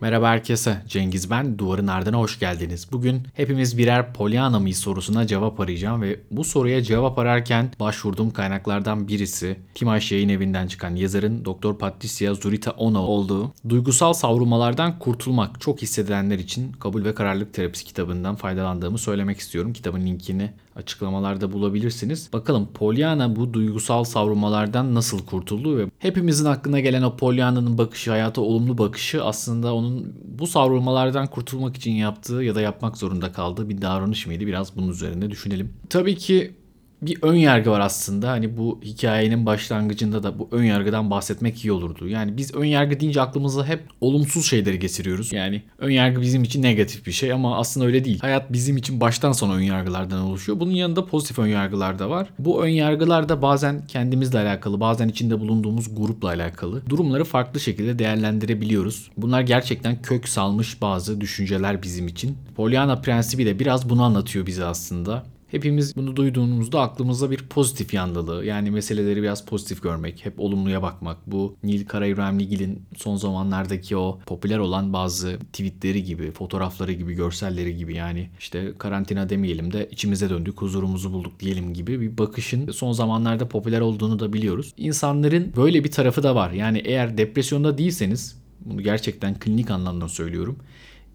[0.00, 0.82] Merhaba herkese.
[0.88, 1.58] Cengiz ben.
[1.58, 2.88] Duvarın ardına hoş geldiniz.
[2.92, 9.08] Bugün hepimiz birer Pollyanna mıyız sorusuna cevap arayacağım ve bu soruya cevap ararken başvurduğum kaynaklardan
[9.08, 15.82] birisi Timaş Yayın Evi'nden çıkan yazarın Doktor Patricia Zurita Ono olduğu Duygusal Savrulmalardan Kurtulmak çok
[15.82, 19.72] hissedilenler için Kabul ve Kararlılık Terapisi kitabından faydalandığımı söylemek istiyorum.
[19.72, 22.30] Kitabın linkini açıklamalarda bulabilirsiniz.
[22.32, 28.40] Bakalım Pollyanna bu duygusal savrulmalardan nasıl kurtuldu ve hepimizin aklına gelen o Pollyanna'nın bakışı, hayata
[28.40, 33.82] olumlu bakışı aslında onun bu savrulmalardan kurtulmak için yaptığı ya da yapmak zorunda kaldığı bir
[33.82, 34.46] davranış mıydı?
[34.46, 35.72] Biraz bunun üzerinde düşünelim.
[35.90, 36.54] Tabii ki
[37.02, 38.30] bir ön yargı var aslında.
[38.30, 42.08] Hani bu hikayenin başlangıcında da bu ön yargıdan bahsetmek iyi olurdu.
[42.08, 45.32] Yani biz ön yargı deyince aklımıza hep olumsuz şeyleri getiriyoruz.
[45.32, 48.20] Yani ön yargı bizim için negatif bir şey ama aslında öyle değil.
[48.20, 50.60] Hayat bizim için baştan sona ön yargılardan oluşuyor.
[50.60, 52.28] Bunun yanında pozitif ön yargılar da var.
[52.38, 56.82] Bu ön yargılar da bazen kendimizle alakalı, bazen içinde bulunduğumuz grupla alakalı.
[56.88, 59.10] Durumları farklı şekilde değerlendirebiliyoruz.
[59.16, 62.38] Bunlar gerçekten kök salmış bazı düşünceler bizim için.
[62.56, 65.24] Pollyanna prensibi de biraz bunu anlatıyor bize aslında.
[65.50, 71.16] Hepimiz bunu duyduğumuzda aklımıza bir pozitif yanlılığı yani meseleleri biraz pozitif görmek, hep olumluya bakmak.
[71.26, 77.94] Bu Nil Karaibrahimligil'in son zamanlardaki o popüler olan bazı tweetleri gibi, fotoğrafları gibi, görselleri gibi
[77.94, 83.48] yani işte karantina demeyelim de içimize döndük, huzurumuzu bulduk diyelim gibi bir bakışın son zamanlarda
[83.48, 84.72] popüler olduğunu da biliyoruz.
[84.76, 86.50] İnsanların böyle bir tarafı da var.
[86.50, 90.58] Yani eğer depresyonda değilseniz bunu gerçekten klinik anlamda söylüyorum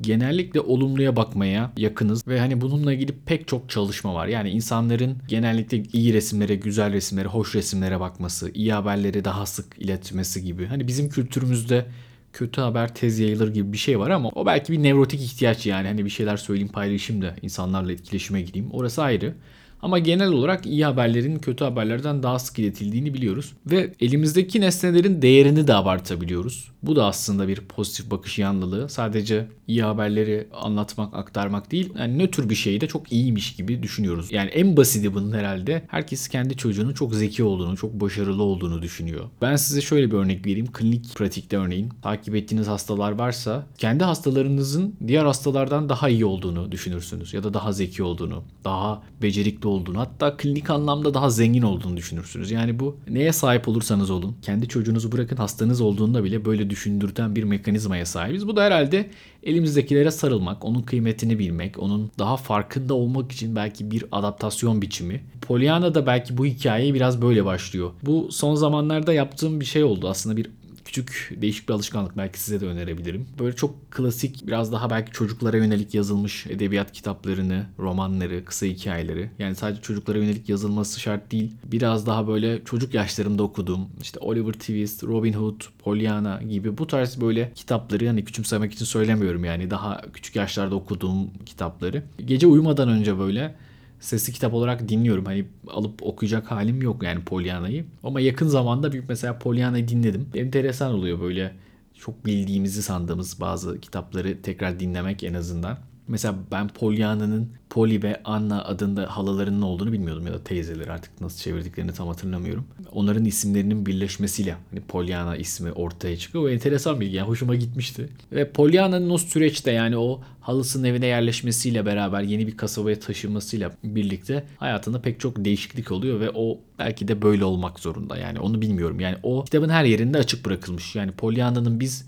[0.02, 4.28] genellikle olumluya bakmaya yakınız ve hani bununla ilgili pek çok çalışma var.
[4.28, 10.44] Yani insanların genellikle iyi resimlere, güzel resimlere, hoş resimlere bakması, iyi haberleri daha sık iletmesi
[10.44, 10.66] gibi.
[10.66, 11.86] Hani bizim kültürümüzde
[12.34, 15.88] kötü haber tez yayılır gibi bir şey var ama o belki bir nevrotik ihtiyaç yani.
[15.88, 18.72] Hani bir şeyler söyleyeyim paylaşayım da insanlarla etkileşime gireyim.
[18.72, 19.34] Orası ayrı.
[19.82, 23.54] Ama genel olarak iyi haberlerin kötü haberlerden daha sık iletildiğini biliyoruz.
[23.66, 26.72] Ve elimizdeki nesnelerin değerini de abartabiliyoruz.
[26.84, 28.90] Bu da aslında bir pozitif bakış yanlılığı.
[28.90, 31.94] Sadece iyi haberleri anlatmak, aktarmak değil.
[32.00, 34.32] Yani nötr bir şeyi de çok iyiymiş gibi düşünüyoruz.
[34.32, 39.26] Yani en basiti bunun herhalde herkes kendi çocuğunun çok zeki olduğunu, çok başarılı olduğunu düşünüyor.
[39.42, 40.72] Ben size şöyle bir örnek vereyim.
[40.72, 47.34] Klinik pratikte örneğin takip ettiğiniz hastalar varsa kendi hastalarınızın diğer hastalardan daha iyi olduğunu düşünürsünüz.
[47.34, 52.52] Ya da daha zeki olduğunu, daha becerikli olduğunu hatta klinik anlamda daha zengin olduğunu düşünürsünüz.
[52.52, 57.44] Yani bu neye sahip olursanız olun kendi çocuğunuzu bırakın hastanız olduğunda bile böyle düşündürten bir
[57.44, 58.48] mekanizmaya sahibiz.
[58.48, 59.10] Bu da herhalde
[59.44, 65.24] elimizdekilere sarılmak, onun kıymetini bilmek, onun daha farkında olmak için belki bir adaptasyon biçimi.
[65.42, 67.92] Pollyanna da belki bu hikayeyi biraz böyle başlıyor.
[68.04, 70.10] Bu son zamanlarda yaptığım bir şey oldu.
[70.10, 70.50] Aslında bir
[70.86, 73.28] küçük değişik bir alışkanlık belki size de önerebilirim.
[73.40, 79.30] Böyle çok klasik biraz daha belki çocuklara yönelik yazılmış edebiyat kitaplarını, romanları, kısa hikayeleri.
[79.40, 81.52] Yani sadece çocuklara yönelik yazılması şart değil.
[81.64, 87.22] Biraz daha böyle çocuk yaşlarımda okuduğum işte Oliver Twist, Robin Hood, Pollyanna gibi bu tarz
[87.22, 92.04] böyle kitapları hani küçümsemek için söylemiyorum yani daha küçük yaşlarda okuduğum kitapları.
[92.26, 93.56] Gece uyumadan önce böyle
[94.06, 95.26] sesli kitap olarak dinliyorum.
[95.26, 97.86] Hani alıp okuyacak halim yok yani Pollyanna'yı.
[98.04, 100.30] Ama yakın zamanda bir mesela Pollyanna'yı dinledim.
[100.36, 101.56] Enteresan oluyor böyle
[101.94, 105.78] çok bildiğimizi sandığımız bazı kitapları tekrar dinlemek en azından.
[106.08, 111.40] Mesela ben Pollyanna'nın Polly ve Anna adında halalarının olduğunu bilmiyordum ya da teyzeleri artık nasıl
[111.40, 112.66] çevirdiklerini tam hatırlamıyorum.
[112.92, 116.44] Onların isimlerinin birleşmesiyle hani Pollyanna ismi ortaya çıkıyor.
[116.44, 118.10] O enteresan bilgi yani hoşuma gitmişti.
[118.32, 124.46] Ve Pollyanna'nın o süreçte yani o halısının evine yerleşmesiyle beraber yeni bir kasabaya taşınmasıyla birlikte
[124.58, 128.18] hayatında pek çok değişiklik oluyor ve o belki de böyle olmak zorunda.
[128.18, 129.00] Yani onu bilmiyorum.
[129.00, 130.96] Yani o kitabın her yerinde açık bırakılmış.
[130.96, 132.08] Yani Pollyanna'nın biz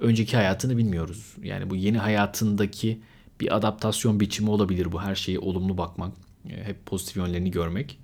[0.00, 1.36] önceki hayatını bilmiyoruz.
[1.42, 2.98] Yani bu yeni hayatındaki
[3.40, 6.12] bir adaptasyon biçimi olabilir bu her şeyi olumlu bakmak.
[6.50, 7.98] E, hep pozitif yönlerini görmek.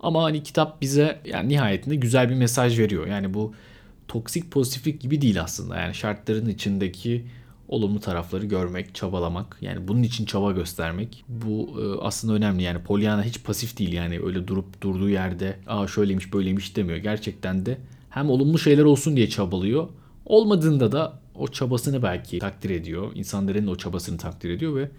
[0.00, 3.06] Ama hani kitap bize yani nihayetinde güzel bir mesaj veriyor.
[3.06, 3.54] Yani bu
[4.08, 5.76] toksik pozitiflik gibi değil aslında.
[5.76, 7.26] Yani şartların içindeki
[7.68, 9.58] olumlu tarafları görmek, çabalamak.
[9.60, 11.24] Yani bunun için çaba göstermek.
[11.28, 12.62] Bu e, aslında önemli.
[12.62, 13.92] Yani Pollyanna hiç pasif değil.
[13.92, 16.98] Yani öyle durup durduğu yerde aa şöyleymiş böyleymiş demiyor.
[16.98, 17.78] Gerçekten de
[18.10, 19.88] hem olumlu şeyler olsun diye çabalıyor.
[20.24, 23.12] Olmadığında da o çabasını belki takdir ediyor.
[23.14, 24.90] İnsanların o çabasını takdir ediyor ve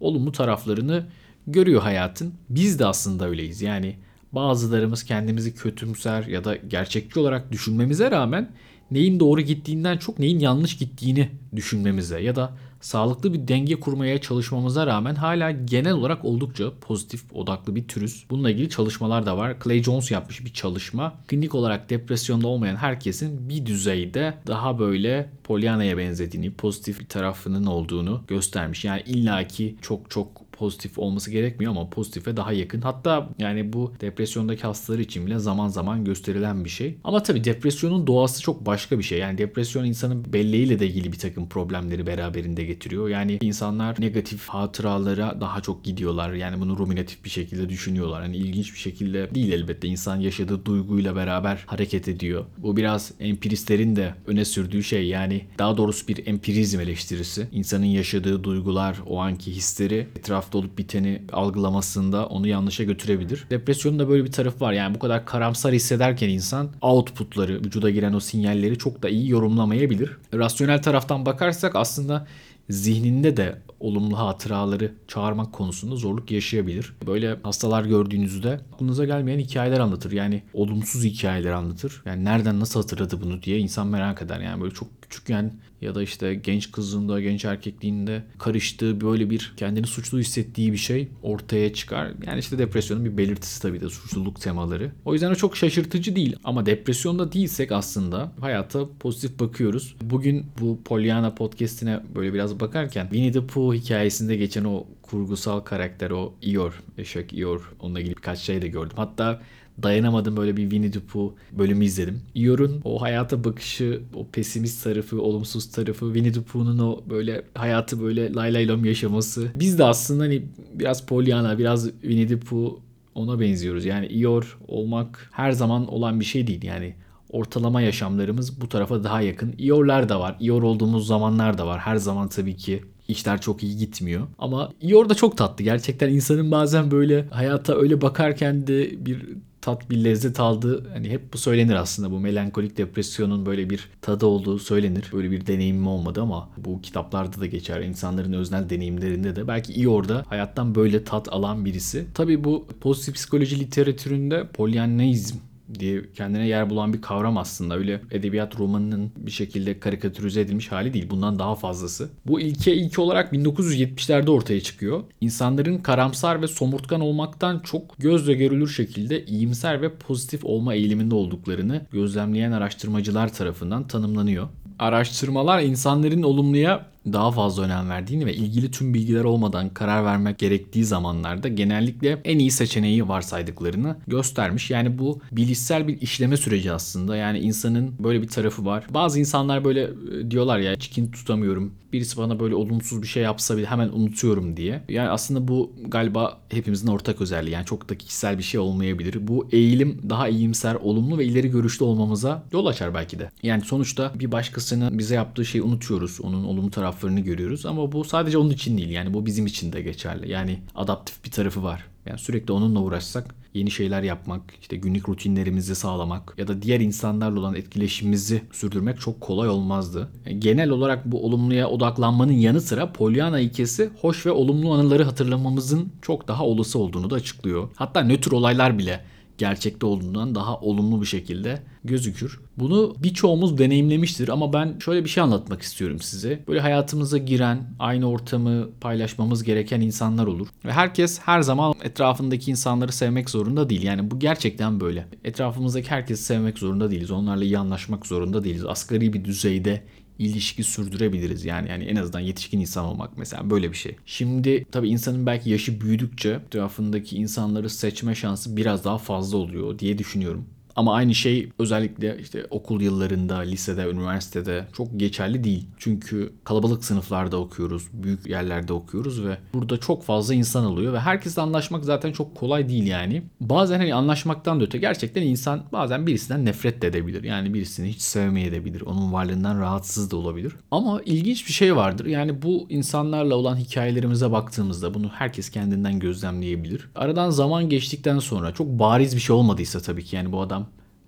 [0.00, 1.06] olumlu taraflarını
[1.46, 2.34] görüyor hayatın.
[2.48, 3.62] Biz de aslında öyleyiz.
[3.62, 3.96] Yani
[4.32, 8.50] bazılarımız kendimizi kötümser ya da gerçekçi olarak düşünmemize rağmen
[8.90, 14.86] neyin doğru gittiğinden çok neyin yanlış gittiğini düşünmemize ya da sağlıklı bir denge kurmaya çalışmamıza
[14.86, 18.24] rağmen hala genel olarak oldukça pozitif odaklı bir türüz.
[18.30, 19.56] Bununla ilgili çalışmalar da var.
[19.64, 21.14] Clay Jones yapmış bir çalışma.
[21.28, 28.22] Klinik olarak depresyonda olmayan herkesin bir düzeyde daha böyle Pollyanna'ya benzediğini, pozitif bir tarafının olduğunu
[28.28, 28.84] göstermiş.
[28.84, 32.80] Yani illaki çok çok pozitif olması gerekmiyor ama pozitife daha yakın.
[32.80, 36.98] Hatta yani bu depresyondaki hastalar için bile zaman zaman gösterilen bir şey.
[37.04, 39.18] Ama tabii depresyonun doğası çok başka bir şey.
[39.18, 43.08] Yani depresyon insanın belleğiyle de ilgili bir takım problemleri beraberinde getiriyor.
[43.08, 46.32] Yani insanlar negatif hatıralara daha çok gidiyorlar.
[46.32, 48.22] Yani bunu ruminatif bir şekilde düşünüyorlar.
[48.22, 49.88] Hani ilginç bir şekilde değil elbette.
[49.88, 52.44] İnsan yaşadığı duyguyla beraber hareket ediyor.
[52.58, 55.06] Bu biraz empiristlerin de öne sürdüğü şey.
[55.06, 57.48] Yani daha doğrusu bir empirizm eleştirisi.
[57.52, 60.08] İnsanın yaşadığı duygular, o anki hisleri
[60.52, 63.44] etrafta olup biteni algılamasında onu yanlışa götürebilir.
[63.50, 64.72] Depresyonun da böyle bir tarafı var.
[64.72, 70.10] Yani bu kadar karamsar hissederken insan outputları, vücuda giren o sinyalleri çok da iyi yorumlamayabilir.
[70.34, 72.26] Rasyonel taraftan bakarsak aslında
[72.70, 76.94] zihninde de olumlu hatıraları çağırmak konusunda zorluk yaşayabilir.
[77.06, 80.12] Böyle hastalar gördüğünüzde aklınıza gelmeyen hikayeler anlatır.
[80.12, 82.02] Yani olumsuz hikayeler anlatır.
[82.04, 84.40] Yani nereden nasıl hatırladı bunu diye insan merak eder.
[84.40, 85.52] Yani böyle çok küçükken
[85.82, 91.08] ya da işte genç kızlığında, genç erkekliğinde karıştığı böyle bir kendini suçlu hissettiği bir şey
[91.22, 92.12] ortaya çıkar.
[92.26, 94.92] Yani işte depresyonun bir belirtisi tabii de suçluluk temaları.
[95.04, 99.96] O yüzden o çok şaşırtıcı değil ama depresyonda değilsek aslında hayata pozitif bakıyoruz.
[100.00, 106.10] Bugün bu Pollyanna podcast'ine böyle biraz bakarken Winnie the Pooh hikayesinde geçen o kurgusal karakter
[106.10, 108.96] o Eeyore, eşek Eeyore onunla ilgili birkaç şey de gördüm.
[108.96, 109.42] Hatta
[109.82, 112.20] dayanamadım böyle bir Winnie the Pooh bölümü izledim.
[112.34, 118.02] Eeyore'un o hayata bakışı, o pesimist tarafı, olumsuz tarafı, Winnie the Pooh'un o böyle hayatı
[118.02, 119.48] böyle lay lay lom yaşaması.
[119.58, 120.42] Biz de aslında hani
[120.74, 122.76] biraz Pollyanna, biraz Winnie the Pooh
[123.14, 123.84] ona benziyoruz.
[123.84, 126.62] Yani Eeyore olmak her zaman olan bir şey değil.
[126.62, 126.94] Yani
[127.30, 129.54] ortalama yaşamlarımız bu tarafa daha yakın.
[129.58, 130.36] Eeyore'lar da var.
[130.40, 131.78] Eeyore olduğumuz zamanlar da var.
[131.78, 134.26] Her zaman tabii ki işler çok iyi gitmiyor.
[134.38, 135.64] Ama Eeyore da çok tatlı.
[135.64, 139.28] Gerçekten insanın bazen böyle hayata öyle bakarken de bir
[139.62, 140.90] tat bir lezzet aldı.
[140.92, 145.10] Hani hep bu söylenir aslında bu melankolik depresyonun böyle bir tadı olduğu söylenir.
[145.12, 147.80] Böyle bir deneyimim olmadı ama bu kitaplarda da geçer.
[147.80, 152.06] İnsanların öznel deneyimlerinde de belki iyi orada hayattan böyle tat alan birisi.
[152.14, 155.36] Tabii bu pozitif psikoloji literatüründe polyanneizm
[155.78, 157.76] diye kendine yer bulan bir kavram aslında.
[157.76, 161.10] Öyle edebiyat romanının bir şekilde karikatürize edilmiş hali değil.
[161.10, 162.10] Bundan daha fazlası.
[162.26, 165.02] Bu ilke ilk olarak 1970'lerde ortaya çıkıyor.
[165.20, 171.86] İnsanların karamsar ve somurtkan olmaktan çok gözle görülür şekilde iyimser ve pozitif olma eğiliminde olduklarını
[171.90, 174.48] gözlemleyen araştırmacılar tarafından tanımlanıyor.
[174.78, 180.84] Araştırmalar insanların olumluya daha fazla önem verdiğini ve ilgili tüm bilgiler olmadan karar vermek gerektiği
[180.84, 184.70] zamanlarda genellikle en iyi seçeneği varsaydıklarını göstermiş.
[184.70, 187.16] Yani bu bilişsel bir işleme süreci aslında.
[187.16, 188.86] Yani insanın böyle bir tarafı var.
[188.90, 191.72] Bazı insanlar böyle e, diyorlar ya çikin tutamıyorum.
[191.92, 194.82] Birisi bana böyle olumsuz bir şey yapsa bile hemen unutuyorum diye.
[194.88, 197.54] Yani aslında bu galiba hepimizin ortak özelliği.
[197.54, 199.28] Yani çok da kişisel bir şey olmayabilir.
[199.28, 203.30] Bu eğilim daha iyimser, olumlu ve ileri görüşlü olmamıza yol açar belki de.
[203.42, 206.20] Yani sonuçta bir başkasının bize yaptığı şeyi unutuyoruz.
[206.20, 209.72] Onun olumlu tarafı taraflarını görüyoruz ama bu sadece onun için değil yani bu bizim için
[209.72, 210.30] de geçerli.
[210.30, 211.84] Yani adaptif bir tarafı var.
[212.06, 217.40] Yani sürekli onunla uğraşsak yeni şeyler yapmak, işte günlük rutinlerimizi sağlamak ya da diğer insanlarla
[217.40, 220.08] olan etkileşimimizi sürdürmek çok kolay olmazdı.
[220.38, 226.28] Genel olarak bu olumluya odaklanmanın yanı sıra Pollyanna hikayesi hoş ve olumlu anıları hatırlamamızın çok
[226.28, 227.68] daha olası olduğunu da açıklıyor.
[227.76, 229.00] Hatta nötr olaylar bile
[229.42, 232.40] gerçekte olduğundan daha olumlu bir şekilde gözükür.
[232.56, 236.44] Bunu birçoğumuz deneyimlemiştir ama ben şöyle bir şey anlatmak istiyorum size.
[236.48, 240.48] Böyle hayatımıza giren, aynı ortamı paylaşmamız gereken insanlar olur.
[240.64, 243.82] Ve herkes her zaman etrafındaki insanları sevmek zorunda değil.
[243.82, 245.06] Yani bu gerçekten böyle.
[245.24, 247.10] Etrafımızdaki herkesi sevmek zorunda değiliz.
[247.10, 248.64] Onlarla iyi anlaşmak zorunda değiliz.
[248.64, 249.82] Asgari bir düzeyde
[250.18, 251.44] ilişki sürdürebiliriz.
[251.44, 253.96] Yani yani en azından yetişkin insan olmak mesela böyle bir şey.
[254.06, 259.98] Şimdi tabii insanın belki yaşı büyüdükçe etrafındaki insanları seçme şansı biraz daha fazla oluyor diye
[259.98, 260.46] düşünüyorum.
[260.76, 265.66] Ama aynı şey özellikle işte okul yıllarında, lisede, üniversitede çok geçerli değil.
[265.78, 271.42] Çünkü kalabalık sınıflarda okuyoruz, büyük yerlerde okuyoruz ve burada çok fazla insan oluyor ve herkesle
[271.42, 273.22] anlaşmak zaten çok kolay değil yani.
[273.40, 277.24] Bazen hani anlaşmaktan da öte gerçekten insan bazen birisinden nefret de edebilir.
[277.24, 278.80] Yani birisini hiç sevmeyebilir.
[278.80, 280.52] Onun varlığından rahatsız da olabilir.
[280.70, 282.06] Ama ilginç bir şey vardır.
[282.06, 286.88] Yani bu insanlarla olan hikayelerimize baktığımızda bunu herkes kendinden gözlemleyebilir.
[286.94, 290.61] Aradan zaman geçtikten sonra çok bariz bir şey olmadıysa tabii ki yani bu adam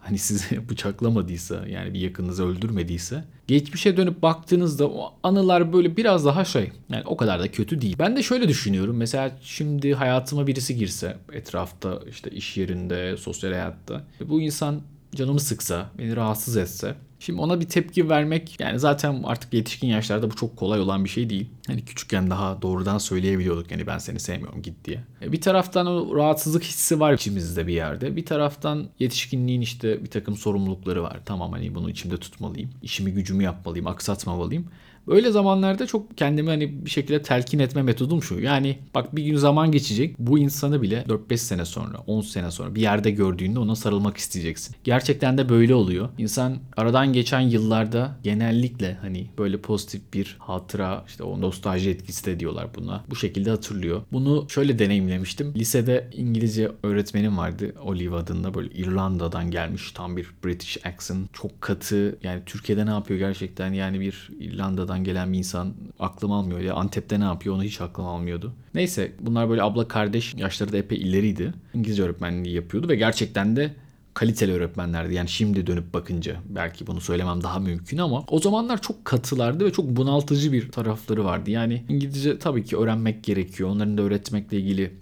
[0.05, 6.45] hani sizi bıçaklamadıysa yani bir yakınınızı öldürmediyse geçmişe dönüp baktığınızda o anılar böyle biraz daha
[6.45, 7.97] şey yani o kadar da kötü değil.
[7.99, 14.05] Ben de şöyle düşünüyorum mesela şimdi hayatıma birisi girse etrafta işte iş yerinde sosyal hayatta
[14.29, 14.81] bu insan
[15.17, 20.31] canımı sıksa beni rahatsız etse Şimdi ona bir tepki vermek yani zaten artık yetişkin yaşlarda
[20.31, 21.51] bu çok kolay olan bir şey değil.
[21.67, 25.05] Hani küçükken daha doğrudan söyleyebiliyorduk yani ben seni sevmiyorum git diye.
[25.23, 28.17] E, bir taraftan o rahatsızlık hissi var içimizde bir yerde.
[28.17, 31.21] Bir taraftan yetişkinliğin işte bir takım sorumlulukları var.
[31.25, 32.71] Tamam hani bunu içimde tutmalıyım.
[32.83, 34.69] İşimi gücümü yapmalıyım, aksatmamalıyım.
[35.09, 38.41] Böyle zamanlarda çok kendimi hani bir şekilde telkin etme metodum şu.
[38.41, 40.19] Yani bak bir gün zaman geçecek.
[40.19, 44.77] Bu insanı bile 4-5 sene sonra, 10 sene sonra bir yerde gördüğünde ona sarılmak isteyeceksin.
[44.85, 46.09] Gerçekten de böyle oluyor.
[46.19, 52.41] İnsan aradan geçen yıllarda genellikle hani böyle pozitif bir hatıra işte o nostalji etkisi de
[52.41, 53.05] diyorlar buna.
[53.11, 54.03] Bu şekilde hatırlıyor.
[54.13, 55.55] Bunu şöyle deneyimlemiştim.
[55.57, 57.75] Lisede İngilizce öğretmenim vardı.
[57.83, 61.35] Olive adında böyle İrlanda'dan gelmiş tam bir British accent.
[61.35, 66.33] Çok katı yani Türkiye'de ne yapıyor gerçekten yani bir İrlanda'dan Ankara'dan gelen bir insan aklım
[66.33, 66.61] almıyor.
[66.61, 68.53] Ya Antep'te ne yapıyor onu hiç aklım almıyordu.
[68.75, 71.55] Neyse bunlar böyle abla kardeş yaşları da epey ileriydi.
[71.75, 73.75] İngilizce öğretmenliği yapıyordu ve gerçekten de
[74.15, 75.15] kaliteli öğretmenlerdi.
[75.15, 79.73] Yani şimdi dönüp bakınca belki bunu söylemem daha mümkün ama o zamanlar çok katılardı ve
[79.73, 81.51] çok bunaltıcı bir tarafları vardı.
[81.51, 83.69] Yani İngilizce tabii ki öğrenmek gerekiyor.
[83.69, 84.95] Onların da öğretmekle ilgili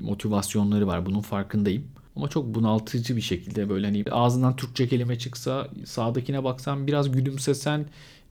[0.00, 1.06] motivasyonları var.
[1.06, 1.84] Bunun farkındayım.
[2.16, 7.86] Ama çok bunaltıcı bir şekilde böyle hani ağzından Türkçe kelime çıksa sağdakine baksan biraz gülümsesen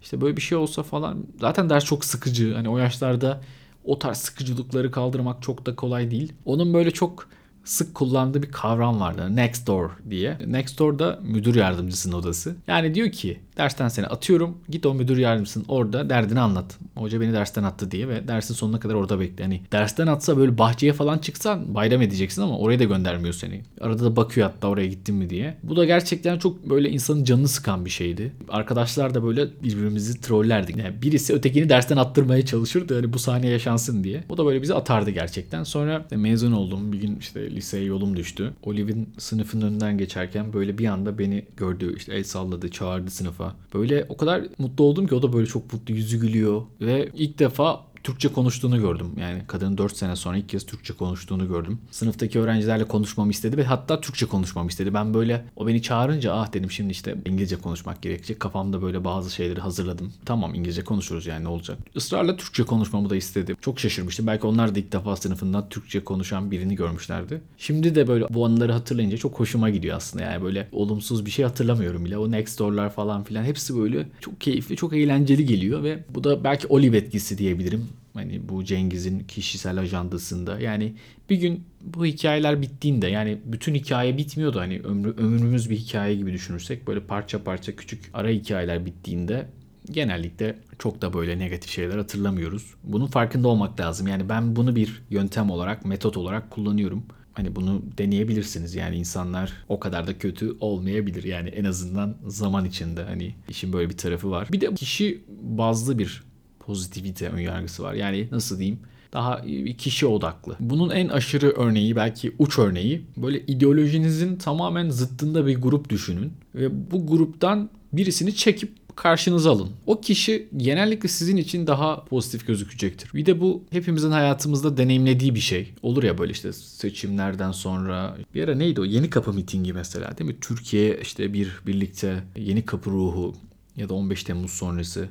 [0.05, 2.53] işte böyle bir şey olsa falan zaten ders çok sıkıcı.
[2.53, 3.41] Hani o yaşlarda
[3.83, 6.33] o tarz sıkıcılıkları kaldırmak çok da kolay değil.
[6.45, 7.29] Onun böyle çok
[7.65, 9.35] sık kullandığı bir kavram vardı.
[9.35, 10.37] Next door diye.
[10.47, 12.55] Next door da müdür yardımcısının odası.
[12.67, 14.57] Yani diyor ki dersten seni atıyorum.
[14.69, 16.77] Git o müdür yardımcısının orada derdini anlat.
[16.95, 19.43] Hoca beni dersten attı diye ve dersin sonuna kadar orada bekle.
[19.43, 23.61] Hani dersten atsa böyle bahçeye falan çıksan bayram edeceksin ama oraya da göndermiyor seni.
[23.81, 25.57] Arada da bakıyor hatta oraya gittin mi diye.
[25.63, 28.31] Bu da gerçekten çok böyle insanın canını sıkan bir şeydi.
[28.49, 30.77] Arkadaşlar da böyle birbirimizi trollerdik.
[30.77, 32.95] Yani birisi ötekini dersten attırmaya çalışırdı.
[32.95, 34.23] Hani bu sahne yaşansın diye.
[34.29, 35.63] O da böyle bizi atardı gerçekten.
[35.63, 36.93] Sonra mezun oldum.
[36.93, 38.53] Bir gün işte liseye yolum düştü.
[38.63, 41.93] Olive'in sınıfının önünden geçerken böyle bir anda beni gördü.
[41.97, 43.55] işte el salladı, çağırdı sınıfa.
[43.73, 46.61] Böyle o kadar mutlu oldum ki o da böyle çok mutlu yüzü gülüyor.
[46.81, 49.11] Ve ilk defa Türkçe konuştuğunu gördüm.
[49.19, 51.79] Yani kadının 4 sene sonra ilk kez Türkçe konuştuğunu gördüm.
[51.91, 54.93] Sınıftaki öğrencilerle konuşmamı istedi ve hatta Türkçe konuşmamı istedi.
[54.93, 58.39] Ben böyle o beni çağırınca ah dedim şimdi işte İngilizce konuşmak gerekecek.
[58.39, 60.13] Kafamda böyle bazı şeyleri hazırladım.
[60.25, 61.77] Tamam İngilizce konuşuruz yani ne olacak.
[61.95, 63.55] Israrla Türkçe konuşmamı da istedi.
[63.61, 64.27] Çok şaşırmıştım.
[64.27, 67.41] Belki onlar da ilk defa sınıfından Türkçe konuşan birini görmüşlerdi.
[67.57, 70.23] Şimdi de böyle bu anıları hatırlayınca çok hoşuma gidiyor aslında.
[70.23, 72.17] Yani böyle olumsuz bir şey hatırlamıyorum bile.
[72.17, 76.43] O next door'lar falan filan hepsi böyle çok keyifli, çok eğlenceli geliyor ve bu da
[76.43, 77.87] belki Olive etkisi diyebilirim.
[78.15, 80.59] Hani bu Cengiz'in kişisel ajandasında.
[80.59, 80.93] Yani
[81.29, 84.59] bir gün bu hikayeler bittiğinde yani bütün hikaye bitmiyordu.
[84.59, 89.47] Hani ömrü, ömrümüz bir hikaye gibi düşünürsek böyle parça parça küçük ara hikayeler bittiğinde
[89.91, 92.73] genellikle çok da böyle negatif şeyler hatırlamıyoruz.
[92.83, 94.07] Bunun farkında olmak lazım.
[94.07, 97.03] Yani ben bunu bir yöntem olarak, metot olarak kullanıyorum.
[97.33, 98.75] Hani bunu deneyebilirsiniz.
[98.75, 101.23] Yani insanlar o kadar da kötü olmayabilir.
[101.23, 104.47] Yani en azından zaman içinde hani işin böyle bir tarafı var.
[104.51, 106.23] Bir de kişi bazlı bir
[106.65, 107.93] pozitivite önyargısı var.
[107.93, 108.79] Yani nasıl diyeyim?
[109.13, 109.41] daha
[109.77, 110.55] kişi odaklı.
[110.59, 116.91] Bunun en aşırı örneği belki uç örneği böyle ideolojinizin tamamen zıttında bir grup düşünün ve
[116.91, 119.69] bu gruptan birisini çekip karşınıza alın.
[119.85, 123.13] O kişi genellikle sizin için daha pozitif gözükecektir.
[123.13, 125.73] Bir de bu hepimizin hayatımızda deneyimlediği bir şey.
[125.81, 130.29] Olur ya böyle işte seçimlerden sonra bir ara neydi o yeni kapı mitingi mesela değil
[130.29, 130.37] mi?
[130.41, 133.35] Türkiye işte bir birlikte yeni kapı ruhu
[133.77, 135.07] ya da 15 Temmuz sonrası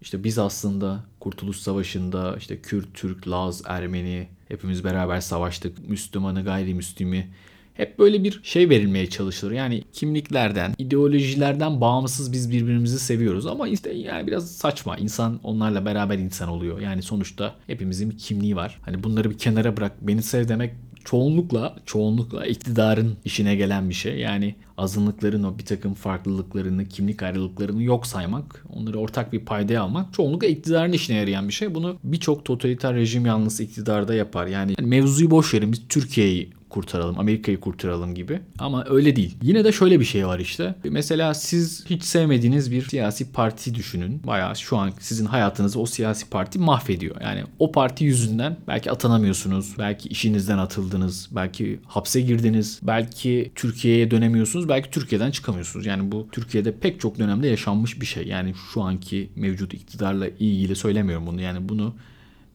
[0.00, 5.88] işte biz aslında Kurtuluş Savaşı'nda işte Kürt, Türk, Laz, Ermeni hepimiz beraber savaştık.
[5.88, 7.28] Müslümanı, gayrimüslimi
[7.74, 9.52] hep böyle bir şey verilmeye çalışılır.
[9.52, 14.96] Yani kimliklerden, ideolojilerden bağımsız biz birbirimizi seviyoruz ama işte yani biraz saçma.
[14.96, 16.80] İnsan onlarla beraber insan oluyor.
[16.80, 18.78] Yani sonuçta hepimizin bir kimliği var.
[18.82, 19.92] Hani bunları bir kenara bırak.
[20.00, 20.74] Beni sev demek
[21.10, 24.18] çoğunlukla çoğunlukla iktidarın işine gelen bir şey.
[24.18, 30.14] Yani azınlıkların o bir takım farklılıklarını, kimlik ayrılıklarını yok saymak, onları ortak bir paydaya almak
[30.14, 31.74] çoğunlukla iktidarın işine yarayan bir şey.
[31.74, 34.46] Bunu birçok totaliter rejim yalnız iktidarda yapar.
[34.46, 38.40] Yani mevzuyu boş verin biz Türkiye'yi kurtaralım, Amerika'yı kurtaralım gibi.
[38.58, 39.36] Ama öyle değil.
[39.42, 40.74] Yine de şöyle bir şey var işte.
[40.84, 44.20] Mesela siz hiç sevmediğiniz bir siyasi parti düşünün.
[44.26, 47.20] Bayağı şu an sizin hayatınızı o siyasi parti mahvediyor.
[47.20, 54.68] Yani o parti yüzünden belki atanamıyorsunuz, belki işinizden atıldınız, belki hapse girdiniz, belki Türkiye'ye dönemiyorsunuz,
[54.68, 55.86] belki Türkiye'den çıkamıyorsunuz.
[55.86, 58.26] Yani bu Türkiye'de pek çok dönemde yaşanmış bir şey.
[58.26, 61.40] Yani şu anki mevcut iktidarla ilgili söylemiyorum bunu.
[61.40, 61.94] Yani bunu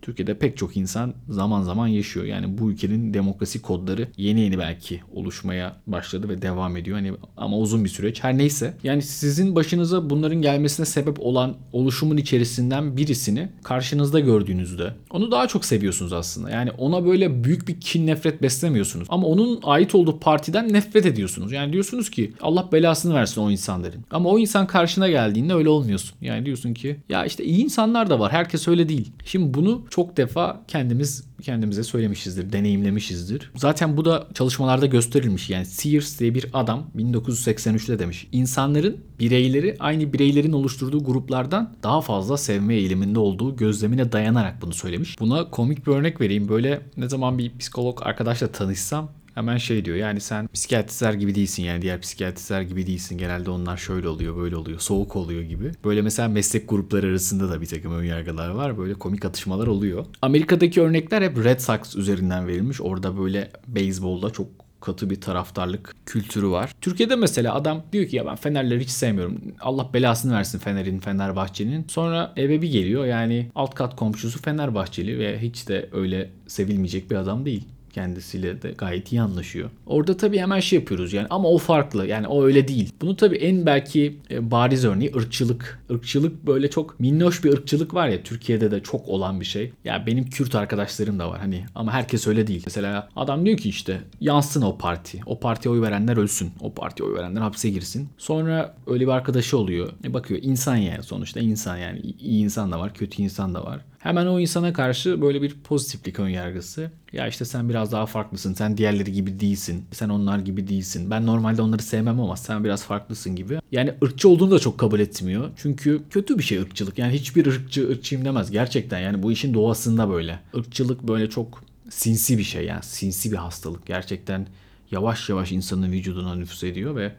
[0.05, 2.25] Türkiye'de pek çok insan zaman zaman yaşıyor.
[2.25, 6.97] Yani bu ülkenin demokrasi kodları yeni yeni belki oluşmaya başladı ve devam ediyor.
[6.97, 8.23] Hani ama uzun bir süreç.
[8.23, 8.73] Her neyse.
[8.83, 15.65] Yani sizin başınıza bunların gelmesine sebep olan oluşumun içerisinden birisini karşınızda gördüğünüzde onu daha çok
[15.65, 16.49] seviyorsunuz aslında.
[16.49, 19.07] Yani ona böyle büyük bir kin nefret beslemiyorsunuz.
[19.11, 21.51] Ama onun ait olduğu partiden nefret ediyorsunuz.
[21.51, 24.05] Yani diyorsunuz ki Allah belasını versin o insanların.
[24.11, 26.15] Ama o insan karşına geldiğinde öyle olmuyorsun.
[26.21, 28.31] Yani diyorsun ki ya işte iyi insanlar da var.
[28.31, 29.11] Herkes öyle değil.
[29.25, 33.51] Şimdi bunu çok defa kendimiz kendimize söylemişizdir, deneyimlemişizdir.
[33.55, 35.49] Zaten bu da çalışmalarda gösterilmiş.
[35.49, 38.27] Yani Sears diye bir adam 1983'te demiş.
[38.31, 45.19] İnsanların bireyleri aynı bireylerin oluşturduğu gruplardan daha fazla sevme eğiliminde olduğu gözlemine dayanarak bunu söylemiş.
[45.19, 46.49] Buna komik bir örnek vereyim.
[46.49, 51.63] Böyle ne zaman bir psikolog arkadaşla tanışsam hemen şey diyor yani sen psikiyatristler gibi değilsin
[51.63, 53.17] yani diğer psikiyatristler gibi değilsin.
[53.17, 55.71] Genelde onlar şöyle oluyor böyle oluyor soğuk oluyor gibi.
[55.85, 58.77] Böyle mesela meslek grupları arasında da bir takım önyargılar var.
[58.77, 60.05] Böyle komik atışmalar oluyor.
[60.21, 62.81] Amerika'daki örnekler hep Red Sox üzerinden verilmiş.
[62.81, 64.47] Orada böyle beyzbolda çok
[64.81, 66.71] katı bir taraftarlık kültürü var.
[66.81, 69.41] Türkiye'de mesela adam diyor ki ya ben Fenerleri hiç sevmiyorum.
[69.61, 71.85] Allah belasını versin Fener'in, Fenerbahçe'nin.
[71.87, 77.15] Sonra eve bir geliyor yani alt kat komşusu Fenerbahçeli ve hiç de öyle sevilmeyecek bir
[77.15, 77.63] adam değil
[77.95, 79.69] kendisiyle de gayet iyi anlaşıyor.
[79.85, 82.93] Orada tabii hemen şey yapıyoruz yani ama o farklı yani o öyle değil.
[83.01, 85.79] Bunu tabii en belki e, bariz örneği ırkçılık.
[85.89, 89.71] Irkçılık böyle çok minnoş bir ırkçılık var ya Türkiye'de de çok olan bir şey.
[89.85, 92.63] Ya benim Kürt arkadaşlarım da var hani ama herkes öyle değil.
[92.65, 95.21] Mesela adam diyor ki işte yansın o parti.
[95.25, 96.51] O partiye oy verenler ölsün.
[96.61, 98.09] O partiye oy verenler hapse girsin.
[98.17, 99.89] Sonra öyle bir arkadaşı oluyor.
[100.03, 103.81] E bakıyor insan yani sonuçta insan yani iyi insan da var, kötü insan da var.
[104.05, 106.91] Hemen o insana karşı böyle bir pozitiflik ön yargısı.
[107.13, 108.53] Ya işte sen biraz daha farklısın.
[108.53, 109.85] Sen diğerleri gibi değilsin.
[109.91, 111.11] Sen onlar gibi değilsin.
[111.11, 113.59] Ben normalde onları sevmem ama sen biraz farklısın gibi.
[113.71, 115.49] Yani ırkçı olduğunu da çok kabul etmiyor.
[115.57, 116.97] Çünkü kötü bir şey ırkçılık.
[116.97, 118.51] Yani hiçbir ırkçı ırkçıyım demez.
[118.51, 120.39] Gerçekten yani bu işin doğasında böyle.
[120.53, 122.83] Irkçılık böyle çok sinsi bir şey yani.
[122.83, 123.85] Sinsi bir hastalık.
[123.85, 124.47] Gerçekten
[124.91, 127.11] yavaş yavaş insanın vücuduna nüfus ediyor ve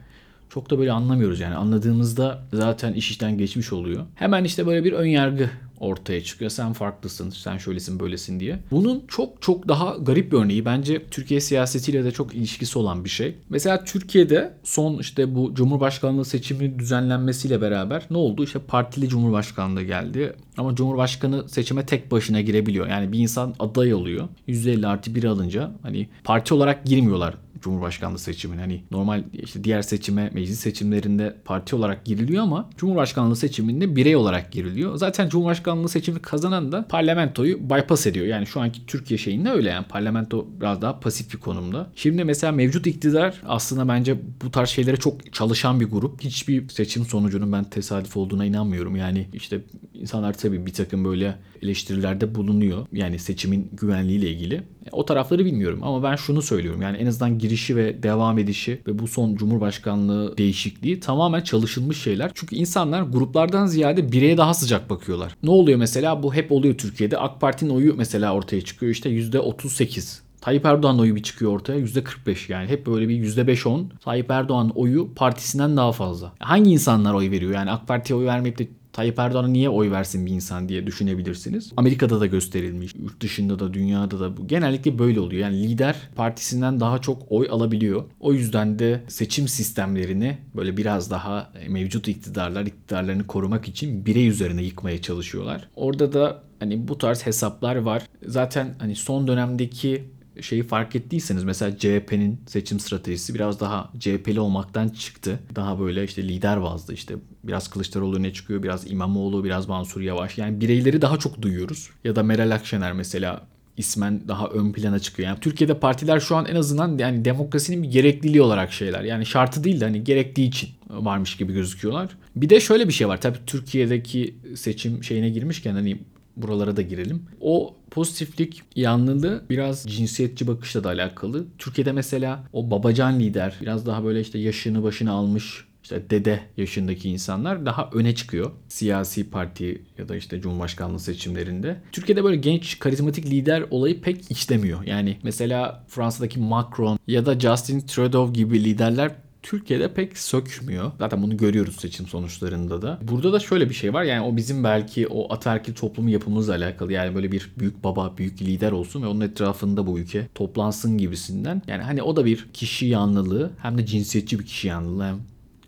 [0.49, 4.05] çok da böyle anlamıyoruz yani anladığımızda zaten iş işten geçmiş oluyor.
[4.15, 6.51] Hemen işte böyle bir ön yargı ortaya çıkıyor.
[6.51, 8.59] Sen farklısın, sen şöylesin, böylesin diye.
[8.71, 13.09] Bunun çok çok daha garip bir örneği bence Türkiye siyasetiyle de çok ilişkisi olan bir
[13.09, 13.35] şey.
[13.49, 18.43] Mesela Türkiye'de son işte bu Cumhurbaşkanlığı seçimi düzenlenmesiyle beraber ne oldu?
[18.43, 20.33] İşte partili Cumhurbaşkanlığı geldi.
[20.57, 22.87] Ama Cumhurbaşkanı seçime tek başına girebiliyor.
[22.87, 24.27] Yani bir insan aday oluyor.
[24.47, 28.61] %50 artı 1 alınca hani parti olarak girmiyorlar Cumhurbaşkanlığı seçimine.
[28.61, 34.51] Hani normal işte diğer seçime, meclis seçimlerinde parti olarak giriliyor ama Cumhurbaşkanlığı seçiminde birey olarak
[34.51, 34.95] giriliyor.
[34.95, 38.25] Zaten Cumhurbaşkanlığı seçimini kazanan da parlamentoyu bypass ediyor.
[38.25, 41.89] Yani şu anki Türkiye şeyinde öyle yani parlamento biraz daha pasif bir konumda.
[41.95, 46.21] Şimdi mesela mevcut iktidar aslında bence bu tarz şeylere çok çalışan bir grup.
[46.21, 48.95] Hiçbir seçim sonucunun ben tesadüf olduğuna inanmıyorum.
[48.95, 49.61] Yani işte
[49.93, 52.85] insanlar tabii bir takım böyle eleştirilerde bulunuyor.
[52.91, 54.63] Yani seçimin güvenliğiyle ilgili.
[54.91, 56.81] O tarafları bilmiyorum ama ben şunu söylüyorum.
[56.81, 62.31] Yani en azından girişi ve devam edişi ve bu son Cumhurbaşkanlığı değişikliği tamamen çalışılmış şeyler.
[62.33, 65.35] Çünkü insanlar gruplardan ziyade bireye daha sıcak bakıyorlar.
[65.43, 66.23] Ne oluyor mesela?
[66.23, 67.17] Bu hep oluyor Türkiye'de.
[67.17, 68.91] AK Parti'nin oyu mesela ortaya çıkıyor.
[68.91, 70.27] İşte %38.
[70.41, 75.13] Tayyip Erdoğan oyu bir çıkıyor ortaya %45 yani hep böyle bir %5-10 Tayyip Erdoğan oyu
[75.15, 76.33] partisinden daha fazla.
[76.39, 80.25] Hangi insanlar oy veriyor yani AK Parti'ye oy vermeyip de Tayyip Erdoğan'a niye oy versin
[80.25, 81.71] bir insan diye düşünebilirsiniz.
[81.77, 85.41] Amerika'da da gösterilmiş, yurt dışında da dünyada da bu genellikle böyle oluyor.
[85.41, 88.03] Yani lider partisinden daha çok oy alabiliyor.
[88.19, 94.63] O yüzden de seçim sistemlerini böyle biraz daha mevcut iktidarlar iktidarlarını korumak için birey üzerine
[94.63, 95.69] yıkmaya çalışıyorlar.
[95.75, 98.03] Orada da hani bu tarz hesaplar var.
[98.25, 100.03] Zaten hani son dönemdeki
[100.41, 105.39] şeyi fark ettiyseniz mesela CHP'nin seçim stratejisi biraz daha CHP'li olmaktan çıktı.
[105.55, 107.15] Daha böyle işte lider bazlı işte
[107.47, 110.37] biraz Kılıçdaroğlu ne çıkıyor, biraz İmamoğlu, biraz Mansur Yavaş.
[110.37, 111.89] Yani bireyleri daha çok duyuyoruz.
[112.03, 115.29] Ya da Meral Akşener mesela ismen daha ön plana çıkıyor.
[115.29, 119.03] Yani Türkiye'de partiler şu an en azından yani demokrasinin bir gerekliliği olarak şeyler.
[119.03, 122.09] Yani şartı değil de hani gerektiği için varmış gibi gözüküyorlar.
[122.35, 123.21] Bir de şöyle bir şey var.
[123.21, 125.97] Tabii Türkiye'deki seçim şeyine girmişken hani
[126.37, 127.21] buralara da girelim.
[127.41, 131.45] O pozitiflik yanlılığı biraz cinsiyetçi bakışla da alakalı.
[131.57, 137.09] Türkiye'de mesela o babacan lider biraz daha böyle işte yaşını başını almış işte dede yaşındaki
[137.09, 138.51] insanlar daha öne çıkıyor.
[138.67, 141.81] Siyasi parti ya da işte cumhurbaşkanlığı seçimlerinde.
[141.91, 144.83] Türkiye'de böyle genç karizmatik lider olayı pek işlemiyor.
[144.83, 150.91] Yani mesela Fransa'daki Macron ya da Justin Trudeau gibi liderler Türkiye'de pek sökmüyor.
[150.99, 152.99] Zaten bunu görüyoruz seçim sonuçlarında da.
[153.01, 154.03] Burada da şöyle bir şey var.
[154.03, 156.93] Yani o bizim belki o ataerkil toplumu yapımızla alakalı.
[156.93, 161.61] Yani böyle bir büyük baba, büyük lider olsun ve onun etrafında bu ülke toplansın gibisinden.
[161.67, 165.05] Yani hani o da bir kişi yanlılığı hem de cinsiyetçi bir kişi yanlılığı.
[165.05, 165.19] Hem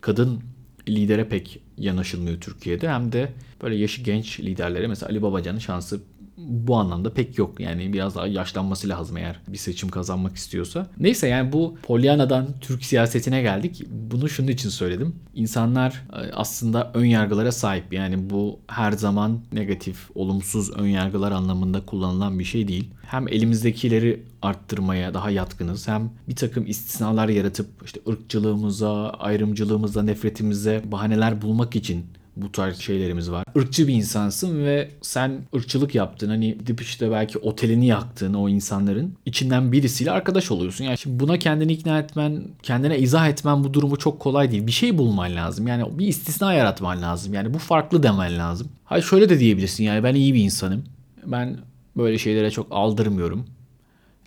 [0.02, 0.42] kadın
[0.90, 2.90] lidere pek yanaşılmıyor Türkiye'de.
[2.90, 3.32] Hem de
[3.62, 6.02] böyle yaşı genç liderlere mesela Ali Babacan'ın şansı
[6.48, 7.60] bu anlamda pek yok.
[7.60, 10.88] Yani biraz daha yaşlanması lazım eğer bir seçim kazanmak istiyorsa.
[11.00, 13.84] Neyse yani bu Polyana'dan Türk siyasetine geldik.
[13.90, 15.16] Bunu şunun için söyledim.
[15.34, 17.94] İnsanlar e, aslında ön yargılara sahip.
[17.94, 22.90] Yani bu her zaman negatif, olumsuz ön yargılar anlamında kullanılan bir şey değil.
[23.02, 31.42] Hem elimizdekileri arttırmaya daha yatkınız hem bir takım istisnalar yaratıp işte ırkçılığımıza, ayrımcılığımıza, nefretimize bahaneler
[31.42, 32.06] bulmak için
[32.42, 33.46] bu tarz şeylerimiz var.
[33.56, 36.30] Irkçı bir insansın ve sen ırkçılık yaptın.
[36.30, 39.14] Hani gidip işte belki otelini yaktın o insanların.
[39.26, 40.86] içinden birisiyle arkadaş oluyorsun.
[40.86, 44.68] Yani şimdi buna kendini ikna etmen, kendine izah etmen bu durumu çok kolay değil.
[44.68, 45.68] Bir şey bulman lazım.
[45.68, 47.34] Yani bir istisna yaratman lazım.
[47.34, 48.68] Yani bu farklı demen lazım.
[48.86, 50.84] Hayır şöyle de diyebilirsin yani ben iyi bir insanım.
[51.26, 51.58] Ben
[51.98, 53.46] böyle şeylere çok aldırmıyorum.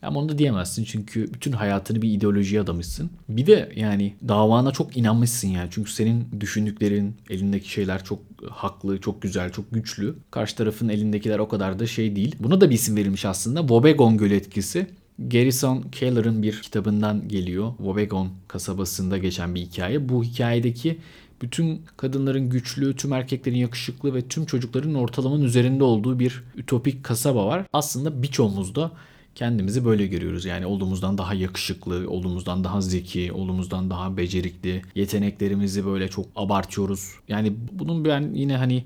[0.02, 3.10] Ama onu da diyemezsin çünkü bütün hayatını bir ideolojiye adamışsın.
[3.28, 5.68] Bir de yani davana çok inanmışsın yani.
[5.72, 8.18] Çünkü senin düşündüklerin, elindeki şeyler çok
[8.50, 10.14] haklı, çok güzel, çok güçlü.
[10.30, 12.36] Karşı tarafın elindekiler o kadar da şey değil.
[12.40, 13.60] Buna da bir isim verilmiş aslında.
[13.60, 14.86] Wobegon Gölü etkisi.
[15.18, 17.72] Garrison Keller'ın bir kitabından geliyor.
[17.76, 20.08] Wobegon kasabasında geçen bir hikaye.
[20.08, 20.98] Bu hikayedeki
[21.42, 27.46] bütün kadınların güçlü, tüm erkeklerin yakışıklı ve tüm çocukların ortalamanın üzerinde olduğu bir ütopik kasaba
[27.46, 27.66] var.
[27.72, 28.92] Aslında birçoğumuzda
[29.34, 30.44] kendimizi böyle görüyoruz.
[30.44, 37.12] Yani olduğumuzdan daha yakışıklı, olduğumuzdan daha zeki, olduğumuzdan daha becerikli, yeteneklerimizi böyle çok abartıyoruz.
[37.28, 38.84] Yani bunun ben yine hani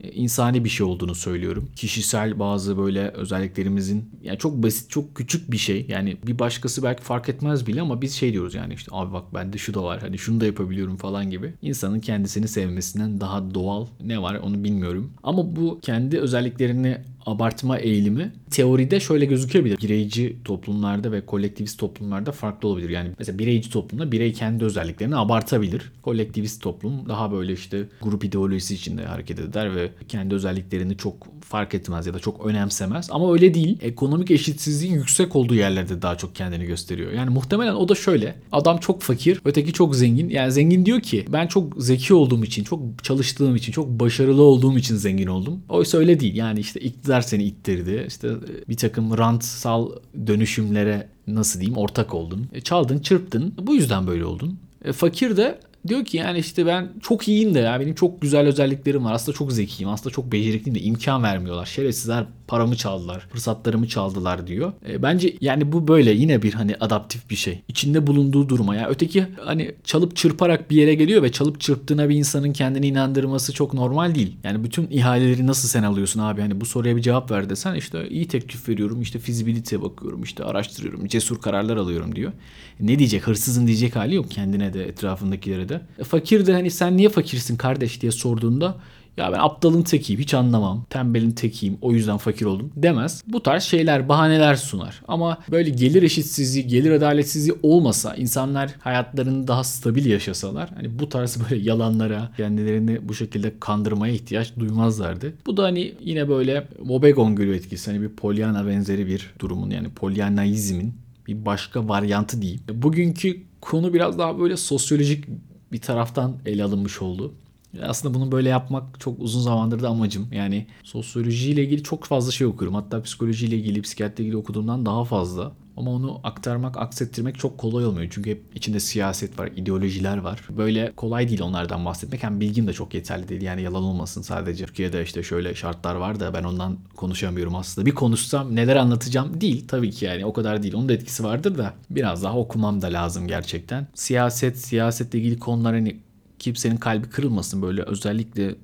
[0.00, 1.70] e, insani bir şey olduğunu söylüyorum.
[1.76, 5.86] Kişisel bazı böyle özelliklerimizin yani çok basit, çok küçük bir şey.
[5.88, 9.34] Yani bir başkası belki fark etmez bile ama biz şey diyoruz yani işte abi bak
[9.34, 10.00] bende şu da var.
[10.00, 11.54] Hani şunu da yapabiliyorum falan gibi.
[11.62, 15.12] İnsanın kendisini sevmesinden daha doğal ne var onu bilmiyorum.
[15.22, 19.78] Ama bu kendi özelliklerini abartma eğilimi teoride şöyle gözükebilir.
[19.82, 22.88] Bireyci toplumlarda ve kolektivist toplumlarda farklı olabilir.
[22.88, 25.92] Yani mesela bireyci toplumda birey kendi özelliklerini abartabilir.
[26.02, 31.74] Kolektivist toplum daha böyle işte grup ideolojisi içinde hareket eder ve kendi özelliklerini çok fark
[31.74, 33.08] etmez ya da çok önemsemez.
[33.10, 33.78] Ama öyle değil.
[33.82, 37.12] Ekonomik eşitsizliğin yüksek olduğu yerlerde daha çok kendini gösteriyor.
[37.12, 38.34] Yani muhtemelen o da şöyle.
[38.52, 40.28] Adam çok fakir, öteki çok zengin.
[40.28, 44.78] Yani zengin diyor ki ben çok zeki olduğum için, çok çalıştığım için, çok başarılı olduğum
[44.78, 45.60] için zengin oldum.
[45.68, 46.34] Oysa öyle değil.
[46.34, 48.04] Yani işte iktidar seni ittirdi.
[48.08, 49.90] İşte e, bir takım rantsal
[50.26, 52.48] dönüşümlere nasıl diyeyim ortak oldun.
[52.52, 53.54] E, çaldın, çırptın.
[53.62, 54.58] Bu yüzden böyle oldun.
[54.84, 58.46] E, fakir de Diyor ki yani işte ben çok iyiyim de ya benim çok güzel
[58.46, 59.12] özelliklerim var.
[59.12, 59.92] Aslında çok zekiyim.
[59.92, 61.66] Aslında çok becerikliyim de imkan vermiyorlar.
[61.66, 63.26] Şerefsizler paramı çaldılar.
[63.32, 64.72] Fırsatlarımı çaldılar diyor.
[64.88, 67.62] E, bence yani bu böyle yine bir hani adaptif bir şey.
[67.68, 68.76] İçinde bulunduğu duruma.
[68.76, 73.52] Yani öteki hani çalıp çırparak bir yere geliyor ve çalıp çırptığına bir insanın kendini inandırması
[73.52, 74.36] çok normal değil.
[74.44, 76.40] Yani bütün ihaleleri nasıl sen alıyorsun abi?
[76.40, 79.02] Hani bu soruya bir cevap ver desen işte iyi teklif veriyorum.
[79.02, 80.22] işte fizibilite bakıyorum.
[80.22, 81.08] işte araştırıyorum.
[81.08, 82.32] Cesur kararlar alıyorum diyor.
[82.80, 83.26] E, ne diyecek?
[83.26, 85.80] Hırsızın diyecek hali yok kendine de etrafındakilere de.
[85.98, 88.76] E, fakir de hani sen niye fakirsin kardeş diye sorduğunda
[89.16, 90.84] ya ben aptalın tekiyim hiç anlamam.
[90.90, 93.24] Tembelin tekiyim o yüzden fakir oldum demez.
[93.26, 95.02] Bu tarz şeyler bahaneler sunar.
[95.08, 101.38] Ama böyle gelir eşitsizliği, gelir adaletsizliği olmasa insanlar hayatlarını daha stabil yaşasalar hani bu tarz
[101.42, 105.34] böyle yalanlara kendilerini bu şekilde kandırmaya ihtiyaç duymazlardı.
[105.46, 109.88] Bu da hani yine böyle Wobegon Gölü etkisi hani bir Pollyanna benzeri bir durumun yani
[109.88, 110.94] Pollyannaizmin
[111.26, 112.60] bir başka varyantı diyeyim.
[112.72, 115.24] Bugünkü konu biraz daha böyle sosyolojik
[115.72, 117.34] bir taraftan ele alınmış oldu.
[117.82, 120.28] Aslında bunu böyle yapmak çok uzun zamandır da amacım.
[120.32, 122.74] Yani sosyolojiyle ilgili çok fazla şey okuyorum.
[122.74, 125.52] Hatta psikolojiyle ilgili, psikiyatriyle ilgili okuduğumdan daha fazla.
[125.76, 128.08] Ama onu aktarmak, aksettirmek çok kolay olmuyor.
[128.10, 130.40] Çünkü hep içinde siyaset var, ideolojiler var.
[130.56, 132.22] Böyle kolay değil onlardan bahsetmek.
[132.22, 133.42] Hem bilgim de çok yeterli değil.
[133.42, 134.66] Yani yalan olmasın sadece.
[134.66, 137.86] Türkiye'de işte şöyle şartlar var da ben ondan konuşamıyorum aslında.
[137.86, 140.74] Bir konuşsam neler anlatacağım değil tabii ki yani o kadar değil.
[140.74, 143.86] Onun da etkisi vardır da biraz daha okumam da lazım gerçekten.
[143.94, 145.96] Siyaset, siyasetle ilgili konular hani
[146.38, 148.54] kimsenin kalbi kırılmasın böyle özellikle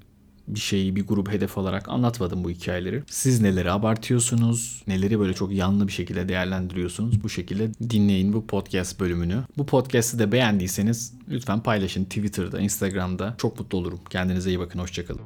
[0.48, 3.02] bir şeyi bir grup hedef alarak anlatmadım bu hikayeleri.
[3.06, 7.22] Siz neleri abartıyorsunuz, neleri böyle çok yanlı bir şekilde değerlendiriyorsunuz.
[7.22, 9.42] Bu şekilde dinleyin bu podcast bölümünü.
[9.58, 13.34] Bu podcast'ı da beğendiyseniz lütfen paylaşın Twitter'da, Instagram'da.
[13.38, 14.00] Çok mutlu olurum.
[14.10, 14.78] Kendinize iyi bakın.
[14.78, 15.22] Hoşçakalın.